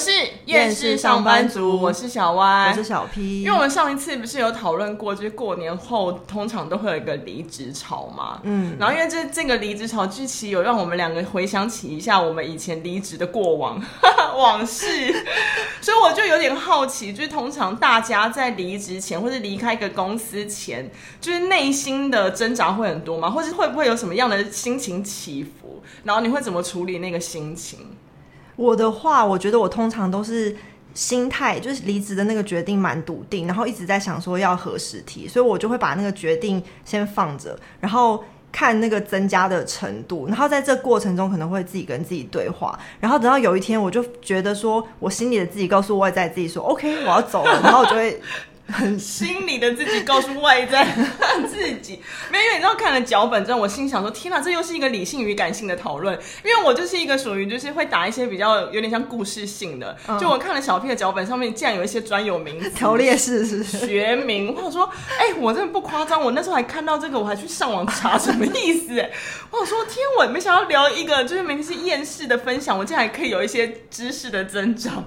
[0.00, 3.42] 们是厌世上班族，我是小歪，我是小 P。
[3.42, 13.78] 因为我们上一次不是有讨论过，就是过年后通常都会有一个离职潮嘛，嗯，然后因为这这个离职潮，剧期有让我们两个回想起一下我们以前离职的过往
[14.38, 15.12] 往事，
[15.82, 20.90] 所以我就有点好奇，就是通常大家在离职前或者离开一个公司前，
[21.20, 23.28] 就是内心的挣扎会很多吗？
[23.28, 25.82] 或者会不会有什么样的心情起伏？
[26.04, 27.78] 然后你会怎么处理那个心情？
[28.60, 30.54] 我的话，我觉得我通常都是
[30.92, 48.20] 心态，就是离职的那个决定蛮笃定，然后一直在想说要何时提，所以我就会把那个决定先放着，然后看那个增加的程度，然后在这过程中可能会自己跟自己对话，然后等到有一天我就觉得说我心里的自己告诉外在自己说 OK 我要走了，然后我就会。
[48.70, 50.86] 很心里的自己告诉外在
[51.48, 56.18] 自己， 没有，因为你知道看了脚本之后，我心想说：天哪，这又是一个理性与感性的讨论。
[56.44, 59.96] 因为我就是一个属于就是会打一些比较有点像故事性的。
[60.20, 64.54] 就我看了小 P 的脚本上面，竟然有一些专有名词、条列式是学名。
[64.54, 68.98] 我想说，哎、欸，我真的不夸张，我那时候还看到这个，我还去上网查什么意思。
[68.98, 69.10] 哎，
[69.50, 75.04] 我想说，天，我没想到聊一个就是明明是厌世的分享，我竟然还可以有一些知识的增长。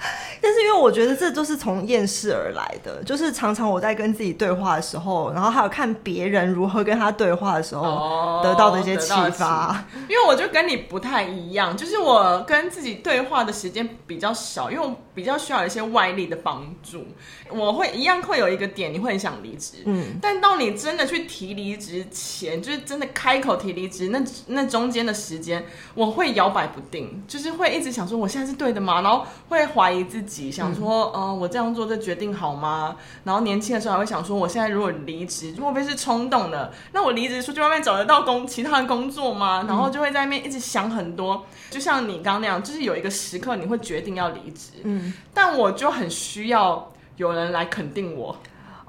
[0.42, 9.84] 但是因为我觉得这都是从厌世而来的，就是常常我在跟自己对话的时候，然后还有看别人如何跟他对话的时候，得到的一些启发。
[10.08, 17.04] 因为我就跟你不太一样，就是我跟自己对话的时间比较少，因为我比较需要一些外力的帮助。
[17.50, 25.64] 我会一样会有一个点，你会很想离职，嗯，但到你真的去提离职前，就是真的开口提离职，那那中间的时间，
[25.94, 29.02] 我会摇摆不定，就是会一直想说我现在是对的吗？
[29.02, 30.50] 然后会怀疑自己。
[30.50, 32.96] 想说，呃、嗯，我这样做这决定好吗？
[33.24, 36.72] 然后年轻的时候还会想说，我现在如果离职，会不会是冲动的？
[36.92, 39.64] 那我离职出去外面找得到工其他的工作吗？
[39.68, 41.46] 然后就会在那边一直想很多。
[41.70, 48.36] 就像你刚刚那样，就是有一个时刻你会决定要离职，嗯，但我就很需要有人来肯定我。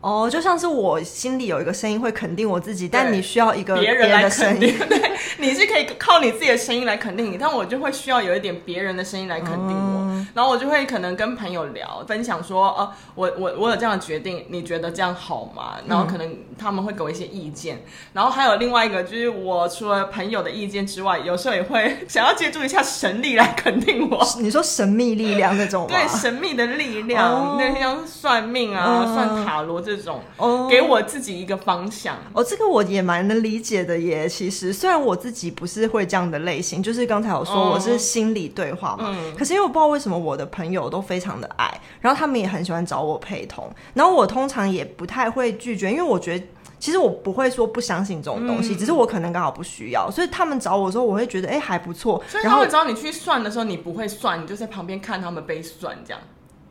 [0.02, 4.76] 哦，就像是我心里有一个声音会肯定我自己，但你需要一个别人来肯定。
[4.90, 10.01] 对，你是可以靠你自己的声音来肯定你，但我就会需要有一点别人的声音来肯定我。
[10.22, 15.76] 嗯、然后我就会可能跟朋友聊，分享说，哦、呃，我我我有这样的决定，你觉得这样好吗？
[15.86, 17.76] 然后可能他们会给我一些意见。
[17.76, 17.84] 嗯、
[18.14, 24.28] 然后还有另外一个，就是我除了朋友的意见之外，有时候也会想要借助一下神力来肯定我。
[24.42, 25.86] 你说神秘力量那种？
[25.88, 29.92] 对，神秘的力量，那像算命啊，嗯、算塔罗这。
[29.92, 34.26] 这种哦，给我自己一个方向哦，这个我也蛮能理解的耶。
[34.26, 46.46] 其实虽然我自己不是会这样的类型，就是刚才我说我是心理对话嘛，嗯、可是因为我不知道为什么我的朋友都非常的爱，然后他们也很喜欢找我陪同，然后我通常也不太会拒绝，因为我觉得
[46.80, 52.22] 其实我不会说不相信这种东西，嗯、只是我可能刚好不需要，所以他们找我的时候，我会觉得哎还不错。
[52.28, 56.22] 所以他们找你去算的时候，你不会算，你就在旁边看他们被算这样。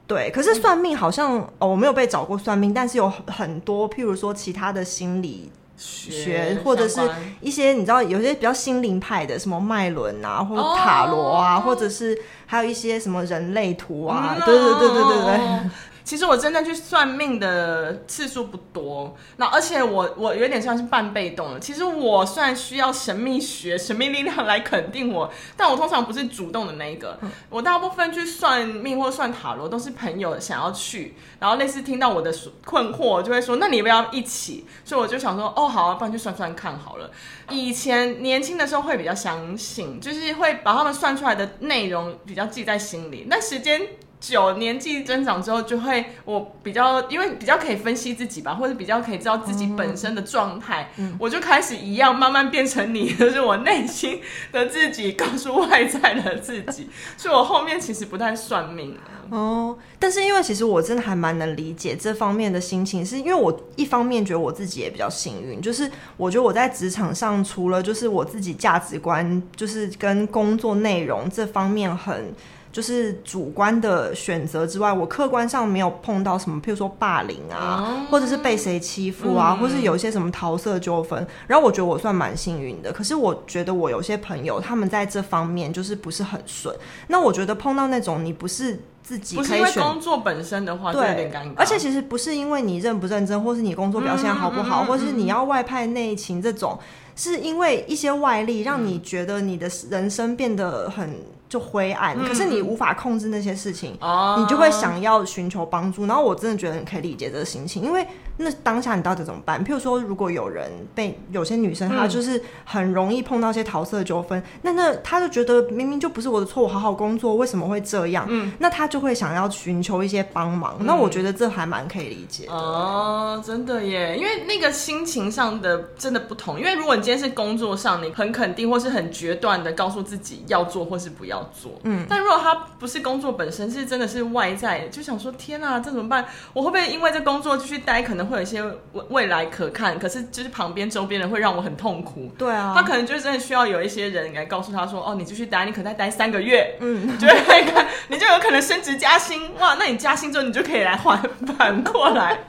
[0.06, 7.00] 对，可是算命好像哦，我没有被找过算命，但是有很多，譬如说其他的心理学，学或者是
[7.40, 15.70] 一些你知道，有些比较心灵派的，什么脉轮啊，或者塔罗啊，哦、或者是还有一些什么人类图啊，嗯、对对对对对对。
[16.10, 21.60] 其实我真正去算命的次数不多，那而且我我有点像是半被动的。
[21.60, 27.16] 其实我算需要神秘学、神秘力量来肯定我，但我通常不是主动的那一个。
[27.48, 32.34] 我大部分去算命或算塔罗都是朋友想要去，然后类似听到我的
[32.64, 37.08] 困惑，就会说：“那你要不要一起？”所以我就想说：“哦，好啊，不然去算算看好了。”
[37.50, 43.26] 以前年轻的时候会比较相信，就是会把他们算出来的内容比较记在心里。
[43.30, 43.80] 那时间。
[44.20, 54.20] 九年纪增长之后，就会我比较，因为比较可以分析自己吧，或者比较可以知道自己本身的状态，嗯、我就开始一样慢慢变成你， 就是我内心
[54.52, 58.94] 的自己告诉外在的自己，所以我后面其实不太算命
[59.30, 59.74] 哦。
[59.98, 72.34] 但是因为其实我真的还蛮能理解这方面的心情，是因为我一方面觉得我自己也比较幸运，就是我觉得我在职场上除了就是我自己价值观，就是跟工作内容这方面很。
[72.72, 81.26] 就是主观的选择之外，我客观上没有碰到什么，譬如说霸凌啊，嗯、或者是被谁欺负啊，嗯、或是有一些什么桃色纠纷。
[81.48, 86.74] 然后我觉得我算蛮幸运的，可是我觉得我有些朋友他们在这方面就是不是很顺。
[87.08, 91.54] 那我觉得碰到那种你不是自己可以选，不是因为工作本身的话，对，有点尴尬。
[91.56, 96.78] 而且其实不是因为你认不认真，或是你工作表现好不好，嗯嗯嗯嗯、或是你要外派内勤这种，
[97.16, 101.10] 是因为一些外力让你觉得你的人生变得很。
[101.50, 106.06] 就灰暗，嗯、可是你无法控制那些事情，哦、你就会想要寻求帮助。
[106.06, 108.06] 然后我真的觉得你可以理解这个心情，因为
[108.42, 109.62] 那当下你到底怎么办？
[109.64, 118.24] 譬如说，如果有人被有些女生，她就是很容易碰到一些桃色纠纷，嗯、那那她就觉得明明就不是我的错，我好好工作为什么会这样？
[118.30, 120.76] 嗯，那她就会想要寻求一些帮忙。
[120.78, 122.52] 嗯、那我觉得这还蛮可以理解的。
[122.52, 126.58] 哦，真的耶，因为那个心情上的真的不同。
[126.58, 131.40] 因为如果你今天是工作上，你很肯定或是很决断的告诉自己要做或是不要。
[131.52, 136.24] 做，嗯，但如果他不是工作本身，是真的是外在，就想说天啊，这怎么办？
[136.52, 142.30] 我会不会因为这工作继续待，可能会有一些未未来可看，可是就是旁边周边人会让我很痛苦。
[142.38, 151.20] 对啊，他可能就是真的需要有一些人来告诉他说，哦，你继续待，你可能再待三个月，嗯，就会看，你就有可能升职加薪，哇，那你加薪之后，你就可以来还
[151.58, 152.38] 反过来。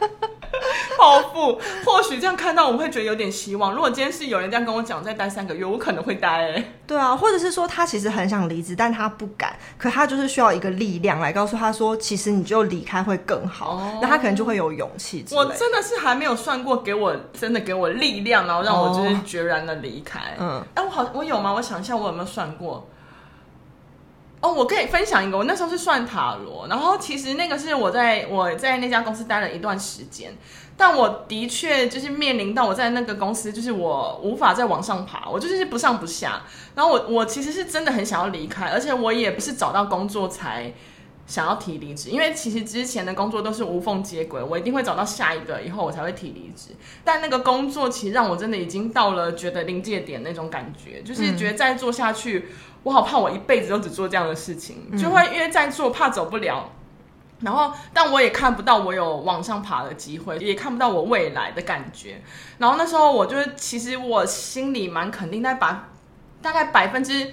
[0.99, 3.73] 报复，或许这样看到我会觉得有点希望。
[3.73, 6.73] 如果今天是有人这样跟我讲，再待三个月，我可能会待、欸。
[6.85, 13.75] 对啊，或者是说他其实很想离职，但他不敢，可他就是需要一个力量来告诉他说，其实你就离开会更好。
[13.75, 15.25] 哦、那他可能就会有勇气。
[15.31, 20.35] 我真的是还没有算过，给我真的给我力量，然后让我就是决然的离开。
[20.39, 21.53] 嗯，哎、啊，我好，我有吗？
[21.53, 22.87] 我想一下，我有没有算过？
[24.41, 30.35] 哦，我可以分享一个，我那时候是算塔罗，然后其实那个是我在我在那家公司待了一段时间，
[30.75, 36.41] 但我的确就是面临到我在那个公司，就是我无法再往上爬，我就是不上不下，
[36.73, 40.73] 然后我我其实是真的很想要离开，而且我也不是找到工作才
[41.31, 46.75] 想要提离职，因为其实之前的工作都是无缝接轨，我一定会找到下一个以后我才会提离职，
[47.05, 52.39] 但那个工作其实让我真的已经到了觉得临界点那种感觉，就是觉得再做下去。
[52.39, 56.71] 嗯我好怕，我一辈子都只做这样的事情，就会因为再做怕走不了，
[57.41, 62.23] 然后但我也看不到我有往上爬的机会，也看不到我未来的感觉。
[62.57, 65.89] 然后那时候我就其实我心里蛮肯定，但把
[66.41, 67.31] 大概百分之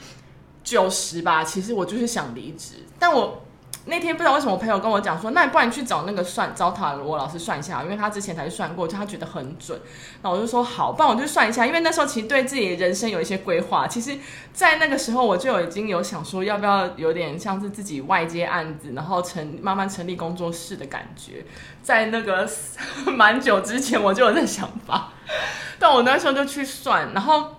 [0.63, 3.43] 九十吧，其实我就是想离职，但我。
[3.89, 9.81] 那天不知道为什么，我朋友跟我讲说，那你不然去找那个算找塔罗老师算一下，因为他之前才算过，就他觉得很准。
[10.23, 13.89] 那我就说好，不然我就算一下，因为那时候其实对自己人生有一些规划。
[13.89, 14.17] 其实，
[14.53, 21.47] 在那个时候我就已经有想说，要不要有点像是自己外接案子，然后成慢慢成立工作室的感觉。
[21.83, 22.47] 在那个
[23.07, 25.13] 蛮久之前，我就有这想法。
[25.79, 27.57] 但我那时候就去算，然后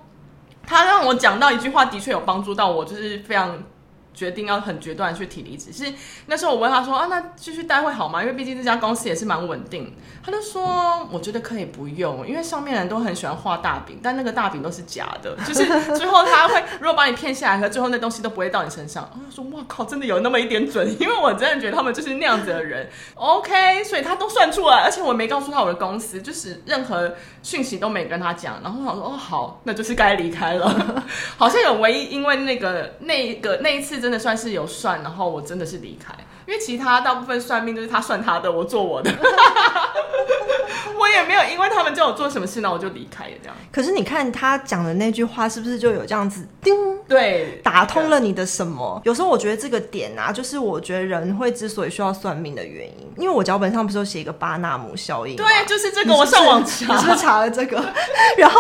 [0.68, 3.64] 他让我讲到一句话，的确有帮助到我，就是非常。
[4.13, 5.94] 决定要很决断去提离职，是
[6.25, 8.21] 那时候我问他说啊，那继续待会好吗？
[8.21, 9.94] 因为毕竟这家公司也是蛮稳定。
[10.23, 15.65] 他就说，我觉得可以不用，因为上面人都很喜欢画大饼，但那个大饼都是假的，就是
[15.97, 19.09] 最后他会如果把你骗下来，和最后那东西都不会到你身上。
[19.13, 22.89] 他说哇靠，真的有那么一点准，因为我真的觉得他们就是那样子的人。
[23.15, 28.59] OK，所以他都算出来，而且我没告诉他我的公司，就是任何讯息都没跟他讲。
[28.61, 31.03] 然后他说哦好，那就是该离开了。
[31.38, 36.13] 好像有唯一因为那个那个那一次真的算是有算，然后我真的是离开，
[36.46, 39.12] 因为其他大部分算命都是他算他的，我做我的。
[41.00, 43.56] 我也没有因为他们叫我做什么事，那我就离开了这样。
[43.72, 46.99] 可是你看他讲的那句话，是不是就有这样子叮？
[47.09, 49.01] 对，打通了你的什么？
[49.03, 55.35] 有时候我觉得这个点啊，就是我觉得人会之所以需要算命的原因，因为我脚本上不是有写一个巴纳姆效应？
[55.35, 56.13] 对，就是这个。
[56.13, 57.77] 我上网查，你是不是查了这个？
[58.38, 58.59] 然后，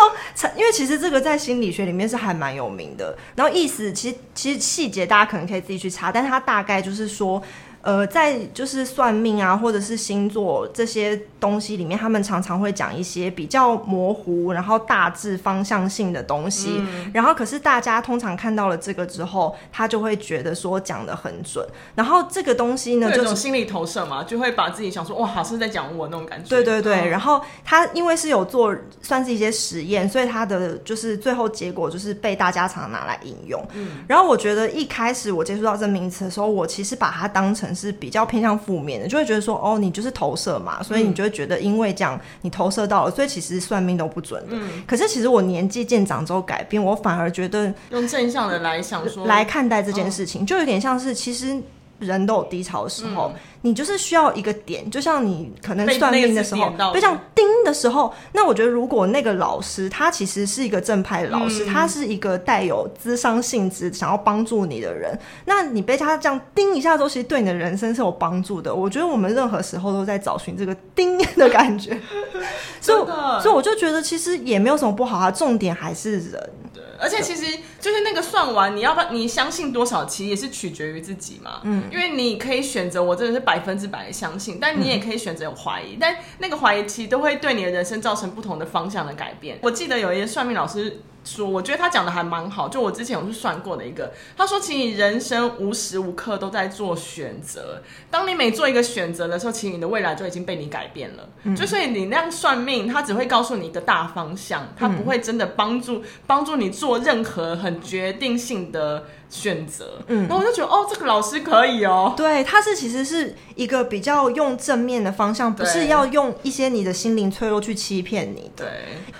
[0.57, 3.15] 因为其实这个在心理学里面是还蛮有名的。
[3.35, 7.41] 然后意思其实其实细节大家可能可以自己去查，但是它大概就是说。
[7.81, 16.75] 呃，在就是算命啊，或者是星座这些东西里面，他们常常会讲一些比较模糊，然后大致方向性的东西。
[16.79, 21.65] 嗯、然后，可是大家通常看到了这个之后，他就会觉得说讲的很准。
[21.95, 26.49] 然后这个东西呢，就是心理投射嘛，就会把自己想说，哇，好像在讲我那种感觉。
[26.49, 26.95] 对对对。
[26.95, 33.65] 嗯、然后他因为是有做算是一些实验，所以他的就是最后结果就是被大家常常拿来引用。
[33.73, 34.03] 嗯。
[34.05, 44.49] 然后我觉得一开始我接触到这名词的时候，我其实把它当成是比较偏向负面的，就会觉得说，哦，你就是投射嘛，所以你就会觉得，因为这样你投射到了，所以其实算命都不准的。
[44.51, 51.59] 嗯，可是其实我年纪渐长之后改变，我反而觉得用正向的来想说来看待这件事情，哦、就有点像是其实。
[51.99, 68.73] 人都有低潮的时候，嗯、你就是需要一个点，就像你可能算命的时候，被这样叮的时候，那我觉得如果那个老师他其实是一个正派的老师，嗯、他是一个带有智商性质，想要帮助你的人，那你被他这样叮一下都其实对你的人生是有帮助的。
[68.73, 71.99] 我觉得我们任何时候都在找寻这个叮的感觉，
[72.79, 76.49] 所以所以我就觉得其实也没有什么不好啊，重点还是人。
[76.73, 77.45] 对，而且其实
[77.79, 81.61] 就是那个算完，你要不你相信多少，其实也是取决于自己嘛。
[81.63, 81.83] 嗯。
[81.91, 89.57] 因为你可以选择，我真的是百分之百的相信，但你也可以选择有怀疑，嗯、但那个怀疑其实都会对你的人生造成不同的方向的改变。
[89.61, 92.67] 我记得有一些算命老师说，我觉得他讲的还蛮好。
[92.69, 97.81] 就我之前有去算过的一个，他说，其实你人生无时无刻都在做选择。
[98.09, 101.29] 当你每做一个选择的时候，其实你的未来就已经被你改变了。
[101.43, 110.01] 嗯、就所以你那样算命，他只会告诉你一个大方向，他不会真的帮助帮助你做任何很决定性的选择。
[110.07, 112.13] 嗯，然后我就觉得，哦，这个老师可以哦。
[112.17, 118.65] 对，他是其实是一个比较用正面的方向，不是要用一些你的心灵脆弱去欺骗你的。
[118.65, 118.69] 对，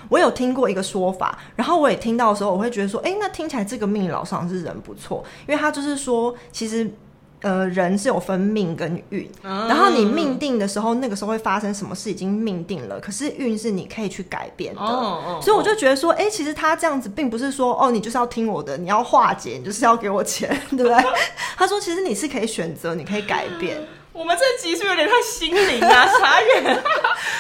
[0.10, 6.92] 我有听过一个说法，然后我也听到的时候，我会觉得说，哎，那听起来这个命理老师是人不错，因为他就是说，其实。
[7.41, 14.81] 呃，人是有分命跟运，嗯，然后你命定的时候，那个时候会发生什么事已经命定了，可是运是你可以去改变的。
[14.81, 20.96] 哦哦，所以我就觉得说，哎，欸，其实他这样子并不是说，哦，你就是要听我的，你要化解，你就是要给我钱， 对不对？
[21.55, 23.77] 他说，其实你是可以选择，你可以改变。
[24.19, 26.61] 我们这集是有点太心灵啊， 傻眼。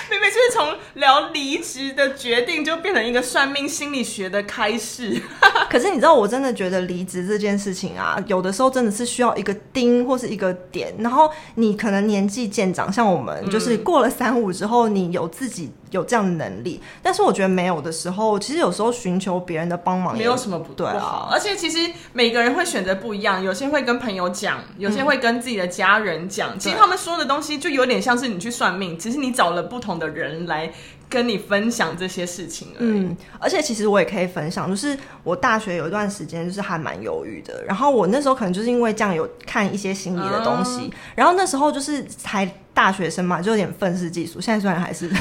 [0.09, 5.21] 明明就是从聊离职的决定，就变成一个算命心理学的开始。
[5.69, 10.95] 可是你知道，我真的觉得离职这件事情啊，有的时候真的是需要一个钉或是一个点。
[10.99, 16.81] 然后你可能年纪渐长，像我们就是过了三五之后，你有自己有这样的能力。
[17.01, 21.27] 但是我觉得没有的时候，其实有时候寻求别人的帮忙没有什么不对啊。
[21.31, 26.55] 而且其实每个人会选择不一样，有些会跟朋友讲，有些会跟自己的家人讲。
[26.55, 30.71] 嗯其实他们说的东西就有点像是你去算命，只是你找了不同的人来
[31.09, 32.89] 跟你分享这些事情而已。
[32.89, 44.39] 嗯，而且其实我也可以分享，就是我大学有一段时间就是还蛮忧郁的，然后我那时候可能就是因为这样有看一些心理的东西，嗯、然后那时候就是才大学生嘛，就有点愤世嫉俗。
[44.39, 45.09] 现在虽然还是。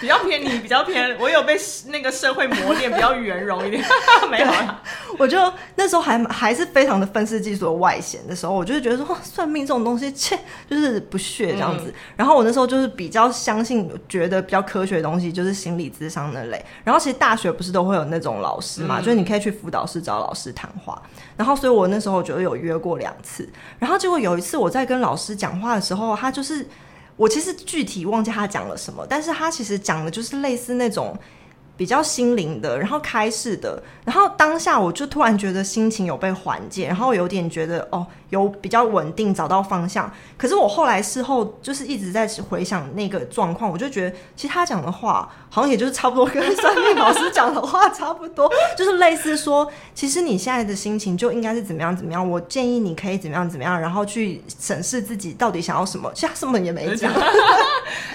[0.00, 3.80] 比较偏你，比较偏我有被那个社会磨练，比较圆融一点。
[4.28, 4.82] 没有啦，
[5.22, 5.38] 我就
[5.76, 10.36] 那时候还还是非常的愤世嫉俗的外显的时候，我就觉得说算命这种东西，切
[10.68, 11.84] 就是不屑这样子。
[11.86, 16.62] 嗯、然后我那时候就是比较相信，觉得比较科学的东西就是心理智商那类。
[16.82, 21.00] 然后其实大学不是都会有那种老师嘛，嗯、就是你可以去辅导室找老师谈话。
[21.36, 23.48] 然后所以我那时候觉得有约过两次。
[23.78, 26.66] 然后结果有一次我在跟老师讲话的时候，他就是。
[27.14, 31.14] 我其实具体忘记他讲了什么，但是他其实讲的就是类似那种
[31.76, 38.06] 比较心灵的，然后开示的，然后当下我就突然觉得心情有被缓解，然后有点觉得哦。
[38.32, 40.10] 有比较稳定，找到方向。
[40.38, 52.26] 可是我后来事后就是一直在回想那个状况，我就觉得其实他讲的话好像也就是差不多跟算命老师讲的话差不多，就是类似说，其实你现在的心情就应该是怎么样怎么样。
[52.26, 56.10] 我建议你可以怎么样怎么样，然后去审视自己到底想要什么。
[56.14, 57.12] 其实他什么也没讲。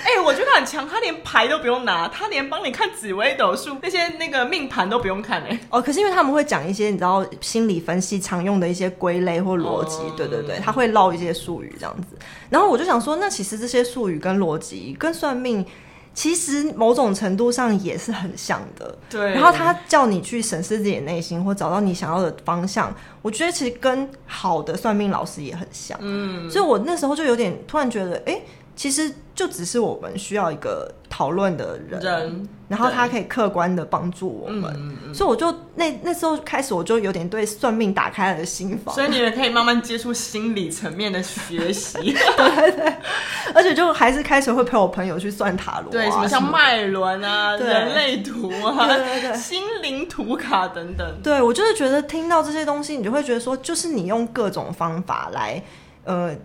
[0.04, 5.60] 哎、欸，我觉得很强，他连牌都不用拿，他连帮你看紫微斗数那些那个命盘都不用看哎、欸。
[5.70, 9.98] 哦，可是因为他们会讲一些你知道心理分析常用的一些归类或逻辑。
[9.98, 12.16] 哦对对对，他会唠一些术语这样子，
[12.50, 15.66] 然后我就想说，那其实这些术语跟逻辑跟算命，
[16.14, 18.98] 其实某种程度上也是很像的。
[19.10, 25.98] 对，然后他叫你去审视自己的内心，或找到你想要的方向，我觉得其实跟好的算命老师也很像。
[26.02, 28.42] 嗯，所以我那时候就有点突然觉得，哎。
[28.78, 34.74] 其实就只是我们需要一个讨论的人，人然后他可以客观的帮助我们，
[35.08, 42.94] 嗯、所以我就那那时候开始我就有点对算命打开了心房，所以你也可以慢慢接触心理层面的学习， 对对，
[43.54, 49.38] 而且就还是开始会陪我朋友去算塔罗、啊，对，什么像脉轮啊、人类图啊、对对对。
[49.38, 55.64] 心灵图卡等等，对我就是觉得听到这些东西，你就会觉得说，就是你用各种方法来，
[56.04, 56.36] 呃。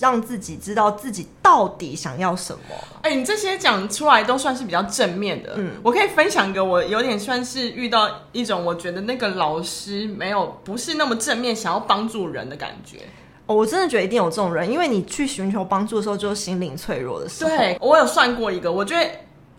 [0.00, 2.74] 让自己知道自己到底想要什么。
[3.02, 5.52] 哎、欸，你这些讲出来都算是比较正面的。
[5.56, 12.98] 嗯，我可以分享一个我有点算是遇到一种我觉得那个老师没有不是那么正面，想要帮助人的感觉。
[13.46, 17.50] 哦，我真的觉得一定有这种人，因为你去寻求帮助的时候，就是心灵脆弱的时候。
[17.50, 19.08] 对，我有算过一个，我觉得。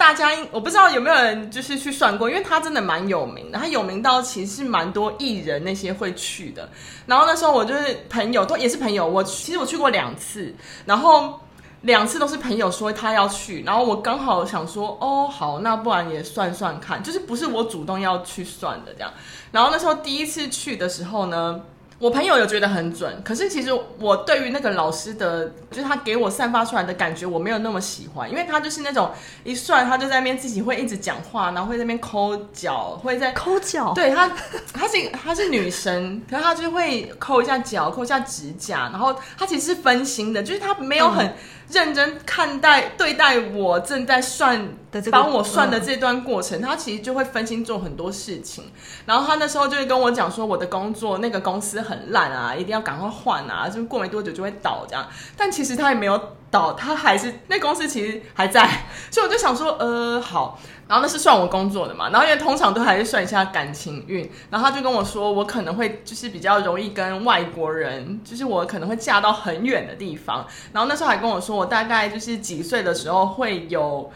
[0.01, 6.67] 大家应我不知道有没有人就是去算过，因为他真的蛮有名的，他有名到其实蛮多艺人那些会去的。
[7.05, 10.55] 然后那时候我就是朋友都也是朋友，我其实我去过两次，
[10.85, 11.39] 然后
[11.81, 19.13] 两次都是朋友说他要去，然后我刚好想说哦好，那不然也算算看，就是不是我主动要去算的这样。
[19.51, 21.61] 然后那时候第一次去的时候呢。
[22.01, 29.11] 我朋友有觉得很准，可是其实我对于那个老师的，就是他给我散发出来的感觉，我没有那么喜欢，因为他就是那种
[29.43, 34.27] 一算他就在那边自己会一直讲话，然后会在那边抠脚，会在抠脚，对他，
[34.73, 41.23] 他是他是女生，可是他就会抠一下脚，抠一下指甲，然后他其实是分心的，就是他没有很。
[41.27, 41.33] 嗯
[41.71, 44.59] 认真看待对待我正在算
[44.91, 48.65] 的这个帮我算的这段过程，他其实就会分心做很多事情。
[49.05, 55.07] 然后他那时候就会跟我讲说，我的工作那个公司很烂啊，一定要赶快换啊，就过没多久就会倒这样。
[55.37, 60.59] 但其实他也没有到，他还是那公司其实还在，所以我就想说，呃，好。
[60.87, 70.45] 然后那是算我工作的嘛，然后因为通常都还是算一下感情运，然后他就跟我说，我可能会就是比较容易跟外国人，就是我可能会嫁到很远的地方。
[70.73, 74.11] 然后那时候还跟我说，我大概就是几岁的时候会有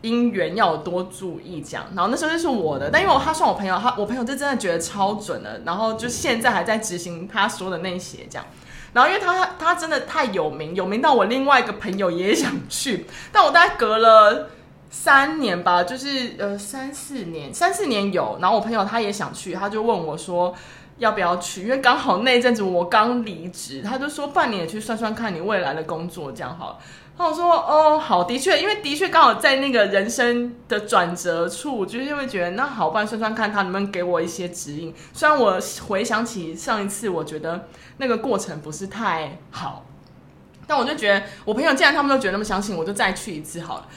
[0.00, 1.84] 姻缘，要多注意这样。
[1.94, 8.46] 然后那时候就是我的，但因为他算我朋友，他我朋友就真的觉得超准的，然后就现在还在执行他说的那些这样。
[8.92, 14.50] 然后因为他他真的太有名，有名到我另外一个朋友也想去，但我大概隔了。
[14.90, 18.38] 三年吧，就是呃三四年，三四年有。
[18.40, 20.54] 然后我朋友他也想去，他就问我说
[20.96, 26.78] 要不要去，因为刚好那阵子我刚离职，他就说半年也去算算看你未来的工作这样好了。
[27.18, 34.94] 然后我说哦好，的确，因为的确刚好在那个人生的转折处，就是因为觉得那好，不然算算看他能不能给我一些指引。
[35.12, 35.58] 虽然我
[35.88, 39.84] 回想起上一次，我觉得那个过程不是太好，
[40.68, 43.88] 但我就觉得我朋友既然他们都觉得那么相信，我就再去一次好了。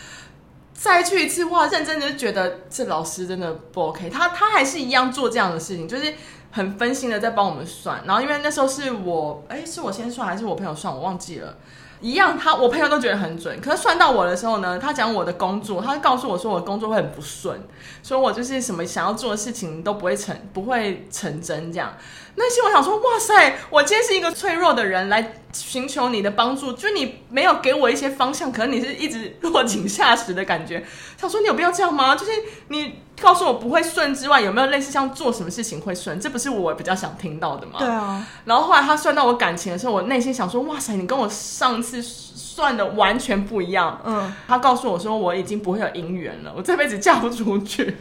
[0.74, 4.10] 再去一次话，认真的就觉得这老师真的不 OK。
[4.10, 6.12] 他他还是一样做这样的事情，就是
[6.50, 8.02] 很分心的在帮我们算。
[8.08, 11.56] 然后因为那时候是我，哎，是我先算还是我朋友算，我忘记了。
[12.02, 13.62] 一样，他我朋友都觉得很准。
[13.62, 17.62] 可是算到我的时候呢，他讲我的工作，他告诉我说我的工作会很不顺，
[18.02, 21.94] 所以我就是什么想要做的事情都不会成，不会成真这样。
[22.36, 30.84] 那些我想说，哇塞，我今天是一个脆弱的人来寻求你的帮助，就你没有给我一些方向，可能你是一直落井下石的感觉。
[31.20, 32.16] 想说你有必要这样吗？
[32.16, 32.32] 就是
[32.70, 36.18] 你告诉我不会顺之外，有没有类似像做什么事情会顺？
[36.22, 37.74] 这不是我比较想听到的吗？
[37.80, 38.26] 对啊。
[38.46, 44.00] 然后后来他算到我感情的时候，我内心想说，哇塞，你跟我上次算的完全不一样。
[44.06, 44.32] 嗯。
[44.48, 47.96] 他告诉我说，我已经不会有姻缘了，我这辈子嫁不出去。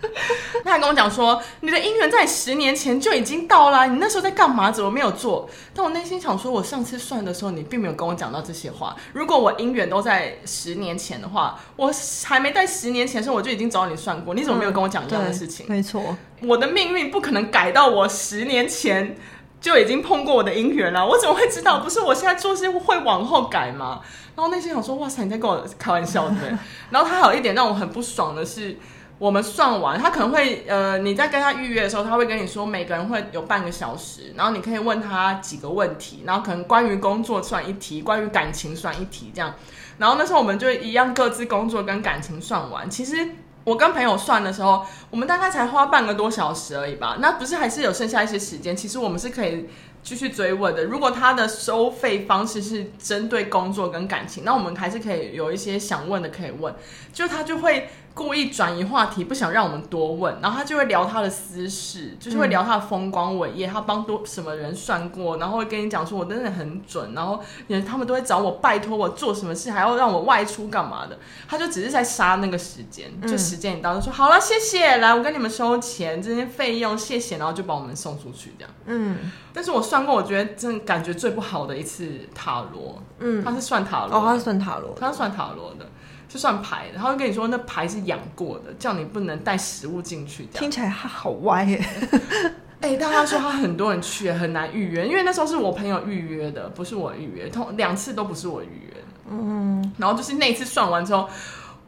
[0.64, 4.70] 他还跟我讲说，你的姻缘在十年前就已经到了，你那时候在干嘛？
[4.70, 5.48] 怎么没有做？
[5.74, 8.94] 但我内心想说，我上次算的时候，你并没有跟我讲到这些话。
[9.12, 11.92] 如果我姻缘都在十年前的话，我
[12.24, 14.34] 还没在十年前的时候，我就已经找你算过。
[14.34, 15.66] 你怎么没有跟我讲这样的事情？
[15.66, 19.16] 嗯、没错，我的命运不可能改到我十年前
[19.60, 21.06] 就已经碰过我的姻缘了。
[21.06, 21.80] 我怎么会知道？
[21.80, 24.00] 不是我现在做事会往后改吗？
[24.36, 26.58] 然后内心想说，哇塞，你在跟我开玩笑对不对？
[26.90, 28.78] 然后他有一点让我很不爽的是。
[29.20, 39.52] 我们算完，他可能会呃，你在跟他预约的时候，他会跟你说每个人会有半个小时，然后你可以问他几个问题，然后可能关于工作算一题，关于感情算一题这样。
[39.98, 42.88] 然后那时候我们就一样各自工作跟感情算完。
[42.88, 43.28] 其实
[43.68, 47.18] 我跟朋友算的时候，我们大概才花半个多小时而已吧。
[47.20, 48.74] 那不是还是有剩下一些时间？
[48.74, 49.68] 其实我们是可以
[50.02, 50.84] 继续追问的。
[50.84, 56.74] 如果他的收费方式是针对工作跟感情，那我们还是可以有一些想问的可以问。
[57.12, 57.90] 就他就会。
[58.18, 67.40] 故意转移话题，不想让我们多问，然后他就会聊他的私事，就是会聊他的风光伟业，他帮多什么人算过，然后会跟你讲说我真的很准，然后
[67.86, 78.74] 他们都会找我拜托我做什么事，还要让我外出干嘛的，他就只是在杀那个时间，就时间一到就说、嗯、好了，谢谢，来我跟你们收钱这些费用，谢谢，然后就把我们送出去这样。
[78.86, 85.88] 嗯，但是我算过，我觉得真的感觉最不好的一次塔罗，嗯，他是算塔罗，哦，他是算塔罗，他是算塔罗的。
[86.28, 90.44] 就算牌，然后跟你说那牌是养过的，叫你不能带食物进去。
[90.52, 91.82] 听起来他好歪耶！
[92.80, 99.00] 哎、欸，大家说他很多人去很难预约，因为那时候是我朋友预约的，不是我预约，同两次都不是我预约的。
[99.30, 101.28] 嗯，然后就是那一次算完之后，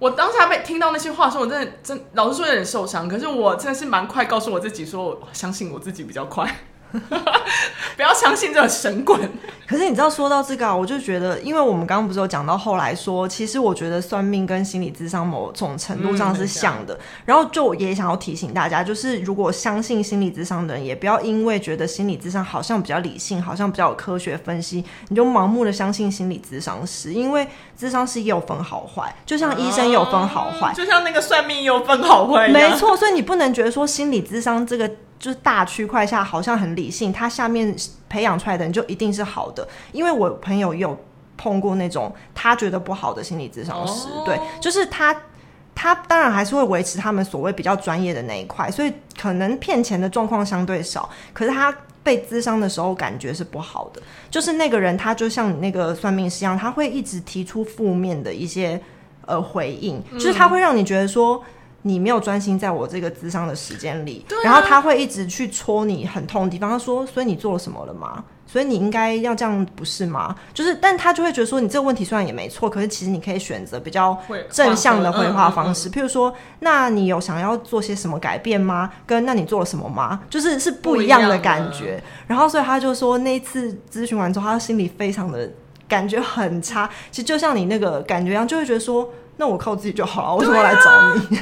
[0.00, 3.08] 我当下被听到那些话的时候，我真的真老实说有点受伤。
[3.08, 6.52] 可是我真的是蛮快告诉我自己说，我相信我自己比较快。
[7.96, 9.20] 不要相信这个神棍。
[9.66, 16.94] 可是你知道，说到这个啊，我就觉得，因为我们刚刚不是有讲到后来说，其实我觉得算命跟心理智商某种程度上是像的。
[16.94, 27.12] 嗯、然后就也想要提醒大家，就是如果相信心理智商的人，也不要因为觉得心理智商好像比较理性，好像比较有科学分析，你就盲目的相信心理智商师。
[27.12, 27.46] 因为
[27.78, 32.48] 智商师也有分好坏，就像医生也有分好坏，就像那个算命也有分好坏。
[32.48, 34.90] 没错，所以你不能觉得说心理智商这个。
[35.20, 37.76] 就是大区块下好像很理性，他下面
[38.08, 39.68] 培养出来的人就一定是好的。
[39.92, 40.98] 因为我朋友也有
[41.36, 45.14] 碰过那种他觉得不好的心理咨商师，哦、对，就是他
[45.74, 51.08] 他当然还是会维持他们所谓比较专业的那一块，所以可能骗钱的状况相对少。
[51.34, 51.70] 可是他
[52.02, 58.80] 被咨商的时候感觉是不好的，就是那个人他就像你那个算命师一样，他会一直提出负面的一些
[59.26, 61.44] 呃回应，就是他会让你觉得说。
[61.82, 66.70] 你没有专心在我这个智商的时间里，啊，然后他会一直去戳你很痛的地方。
[66.70, 68.22] 他说：“所以你做了什么了吗？
[68.46, 74.18] 所以你应该要这样，不是吗？”就是，但他就会觉得说，你这个问题虽然也没错，可是其实你可以选择比较
[74.50, 78.90] 正向的回话方式，譬如说，那你有想要做些什么改变吗？
[79.06, 80.20] 跟那你做了什么吗？
[80.28, 82.02] 就是是不一样的感觉。
[82.26, 85.50] 然后，所以他就说，那一次咨询完之后，他心里非常的
[85.88, 86.90] 感觉很差。
[87.10, 89.08] 其实就像你那个感觉一样，就会觉得说，
[89.40, 91.38] 那我靠自己就好了，为什么要来找你？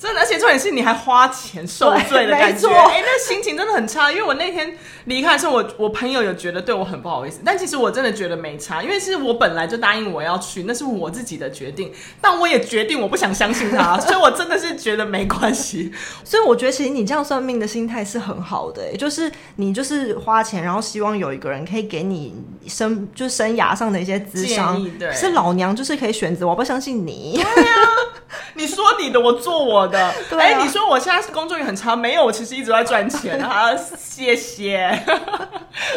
[0.00, 4.10] 真的，而且重点是你还花钱受罪的 感觉，哎、欸，那心情真的很差。
[4.10, 11.92] 因为我那天离开的时候，我我朋友有觉得对我很不好意思，但其实我真的觉得没差，因为是我本来就答应我要去，那是我自己的决定。
[12.18, 15.92] 但我也决定我不想相信他， 所以我真的是觉得没关系。
[16.24, 22.34] 所以我觉得其实你这样算命的心态是很好的，就是你就是花钱，然后希望有一个人可以给你
[22.66, 27.34] 生就是生涯上的一些智商，对，是老娘就是可以选择，我不相信你。
[27.34, 28.09] 对呀、啊。
[28.54, 29.98] 你说你的，我做我的。
[30.38, 33.70] 哎、啊欸，你说我现在是工作也很差，没有，我其实一直在赚钱啊。
[33.98, 34.86] 谢谢。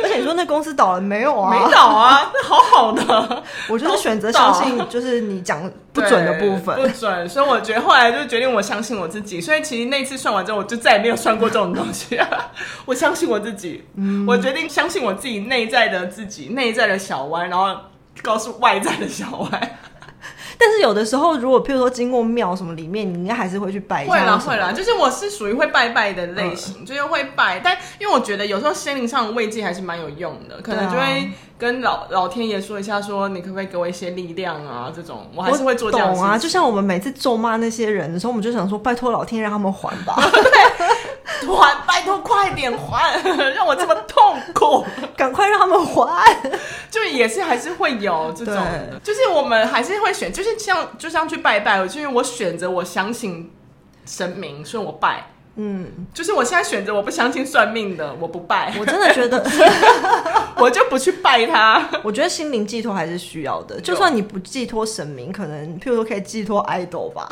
[0.01, 1.51] 而且你说那公司倒了没有啊？
[1.51, 3.43] 没倒啊，那好好的。
[3.67, 7.27] 我就是选择相信，就是你讲不准的部分，不准。
[7.27, 9.41] 所以我觉得后来就决定我相信我自己。
[9.41, 12.19] 所以其实那次算完之后，我就再也没有算过这种东西。
[12.85, 17.75] 我相信我自己，嗯，我决定相信我自己内在的自己，内在的小歪，然后
[18.21, 19.77] 告诉外在的小歪。
[20.57, 24.13] 但是有的时候，如果譬如说经过庙什么里面，你应该还是会去拜一下。
[24.13, 27.59] 会啦，会啦，就是我是属于会拜拜的类型，嗯、就是会拜。
[27.63, 34.91] 但因为我觉得有时候心灵上的慰藉还是蛮有用的，可能就会跟老老天爷说一下，说你可不可以给我一些力量啊？
[34.95, 36.13] 这种我还是会做这样。
[36.13, 40.15] 懂啊，就像我们每次咒骂那些人的时候，我们就想说，拜托老天让他们还吧。
[41.45, 43.19] 还，拜托快点还，
[43.55, 44.85] 让我这么痛苦，
[45.17, 46.37] 赶快让他们还。
[46.89, 48.55] 就也是还是会有这种，
[49.03, 53.51] 就是我们还是会选，就是像就像去拜拜，就是我选择我相信
[54.05, 55.27] 神明，所以我拜。
[55.55, 58.73] 嗯，就是我现在选择我不相信算命的，我不拜。
[58.79, 59.45] 我真的觉得，
[60.57, 61.87] 我就不去拜他。
[62.01, 67.27] 我觉得心灵寄托还是需要的，就算你不寄托神明，可能譬如说可以寄托爱豆吧。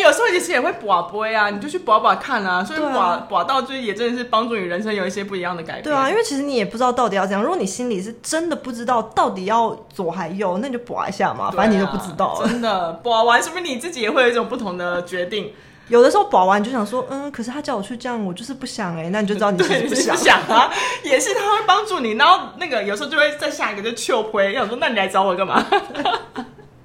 [0.00, 2.64] 有时候其实也会拔杯啊，你就去拔拔看啊。
[2.64, 5.84] 所以拔拔到就是也真的是帮助你人生有一些不一样的改变。
[5.84, 7.42] 对啊，因为其实你也不知道到底要怎样。
[7.42, 12.42] 如果你心里是真的不知道到底要左还右，那你就拔一下嘛，反正你就不知道。
[12.46, 15.52] 真的拔完，说不定你自己也会有一种不同的决定。
[15.88, 20.72] 有的时候保完就想说，嗯，可是他叫我去这样，我就是不想哎、欸，那你就知道你 是不想，不想啊，
[21.04, 25.62] 也是他会帮助你，然后那个有时候就会再下一个就求回，要说那你来找我干嘛？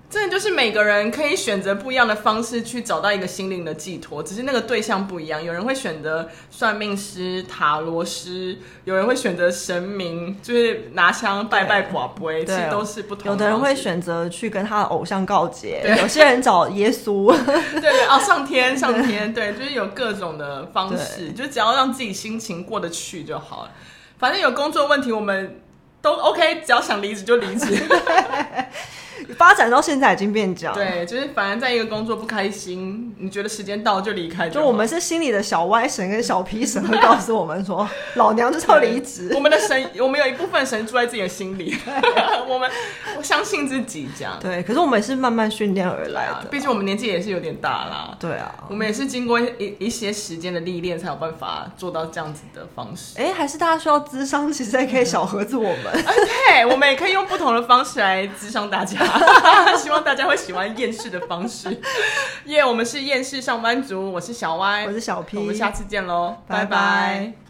[0.10, 5.44] 真的就是每个人可以选择不一样的方式去找到一个心灵的寄托，只是那个对象不一样。
[5.44, 13.32] 有人会选择算命师、塔罗师，有人会选择神明，就是拿香拜拜、寡杯，其实都是不同的。
[13.32, 23.72] 有的人会选择去跟他的偶像告解，有些人找耶稣， 对对啊，上天上天，对，就是有各种的方式，就只要让自己心情过得去就好了。
[24.18, 25.62] 反正有工作问题，我们
[26.02, 27.78] 都 OK，只要想离职就离职。
[29.38, 34.60] 发展到现在已经变这样，对，就是反正在一个工作不开心，你觉得时间到就离开就。
[34.60, 39.32] 就我们是心里的小歪神跟小皮神会告诉我们说， 老娘就是要离职。
[39.36, 41.76] 我们的神，我们有一部分神住在自己的心里，
[42.48, 42.70] 我们
[43.18, 44.38] 我相信自己这样。
[44.40, 48.18] 对，可是我们也是慢慢训练而来的，毕竟我们年纪也是有点大啦。
[48.20, 53.18] 对啊，我们也是经过一一些时间的历练，才有办法做到这样子的方式。
[53.20, 55.86] 哎、欸，还是大家需要智商，其实也可以小盒子我们。
[55.94, 59.00] 嗯、对，我们也可以用不同的方式来智商大家。
[59.78, 61.70] 希望大家会喜欢厌世的方式，
[62.46, 66.66] 耶！yeah, 我们是厌世上班族，我是小歪，我是小 P，我们下次见喽，拜拜。
[66.66, 67.49] 拜拜。